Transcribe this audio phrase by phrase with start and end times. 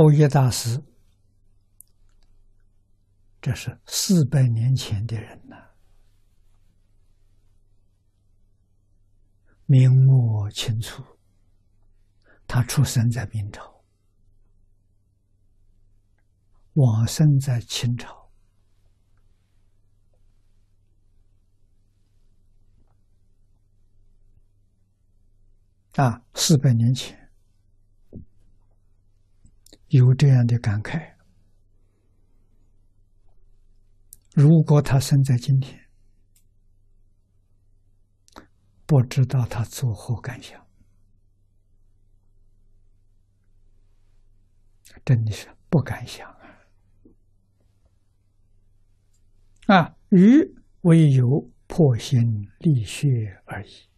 [0.00, 0.80] 欧耶大师，
[3.42, 5.56] 这是四百年前的人呐，
[9.66, 11.02] 明末清初，
[12.46, 13.84] 他出生在明朝，
[16.74, 18.30] 往生在清朝，
[25.96, 27.27] 啊，四百年前。
[29.88, 31.14] 有这样的感慨：
[34.34, 35.88] 如果他生在今天，
[38.84, 40.62] 不知道他作何感想？
[45.04, 46.68] 真的是不敢想啊！
[49.74, 52.20] 啊，鱼唯有破心
[52.60, 53.88] 沥血而已。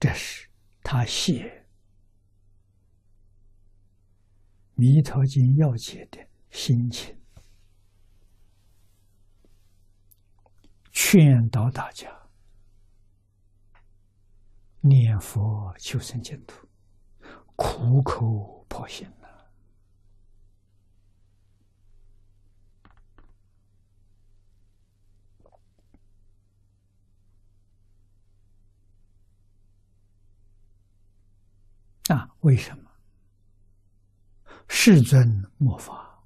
[0.00, 0.48] 这是
[0.82, 1.60] 他写。
[4.76, 6.18] 《弥陀经》要解的
[6.50, 7.16] 心情，
[10.90, 12.10] 劝导大家
[14.80, 16.68] 念佛求生净土，
[17.54, 19.28] 苦口婆心了
[32.14, 32.28] 啊！
[32.40, 32.83] 为什么？
[34.68, 36.24] 世尊末法，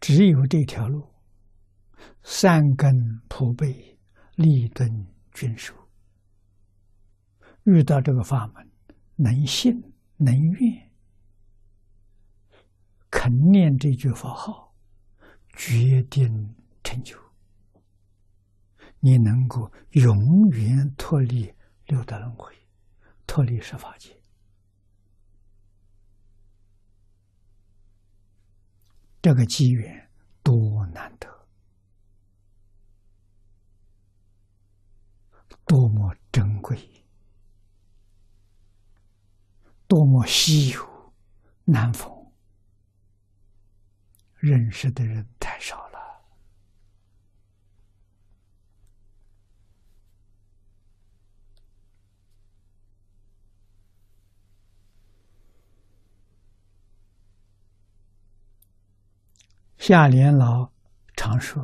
[0.00, 1.06] 只有这条路。
[2.22, 3.98] 三根普被，
[4.34, 5.72] 立顿均熟。
[7.62, 8.68] 遇到这个法门，
[9.14, 9.72] 能信
[10.16, 10.90] 能愿，
[13.10, 14.74] 肯念这句佛号，
[15.56, 17.16] 决定成就。
[18.98, 21.52] 你能够永远脱离
[21.86, 22.52] 六道轮回，
[23.24, 24.15] 脱离十法界。
[29.26, 30.08] 这个机缘
[30.40, 31.28] 多难得，
[35.66, 36.78] 多么珍贵，
[39.88, 41.12] 多么稀有，
[41.64, 42.08] 难逢，
[44.36, 45.96] 认识的人太少了。
[59.88, 60.68] 夏莲老
[61.14, 61.62] 常说：“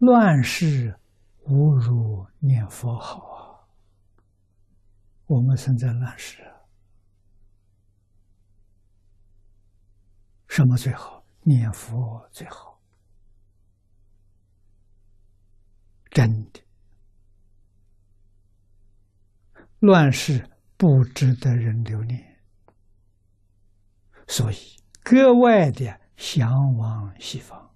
[0.00, 0.98] 乱世
[1.40, 3.68] 无如念佛好啊！
[5.26, 6.38] 我们生在乱世，
[10.48, 11.22] 什么最好？
[11.42, 12.80] 念佛最好，
[16.08, 16.62] 真的。
[19.80, 22.42] 乱世不值得人留恋，
[24.26, 24.56] 所以。”
[25.04, 27.70] 格外的向往西方，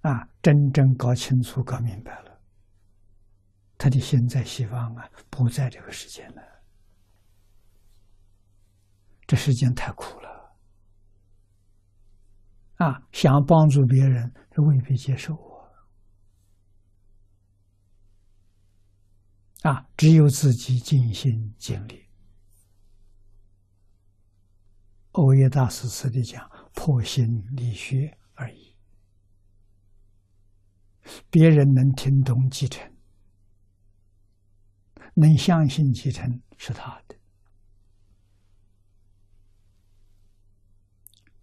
[0.00, 2.40] 啊，真正搞清楚、搞明白了，
[3.78, 6.42] 他的心在西方啊，不在这个世界了。
[9.26, 10.56] 这世间太苦了，
[12.76, 15.72] 啊，想帮助别人，他未必接受我，
[19.62, 22.03] 啊，只有自己尽心尽力。
[25.14, 27.24] 欧耶大师此地讲破心
[27.56, 28.74] 理学而已，
[31.30, 32.92] 别人能听懂继承，
[35.14, 37.16] 能相信继承是他的，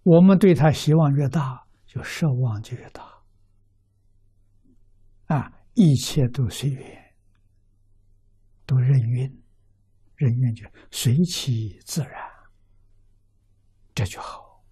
[0.03, 3.23] 我们对他希望越大，就奢望就越大。
[5.27, 7.15] 啊，一切都随缘，
[8.65, 9.43] 都任运，
[10.15, 12.30] 任运就随其自然。
[14.01, 14.63] 这就好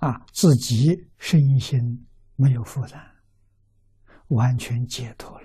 [0.00, 0.26] 啊！
[0.32, 3.00] 自己身心没有负担，
[4.26, 5.39] 完全解脱。